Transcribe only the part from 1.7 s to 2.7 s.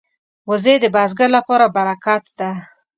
برکت ده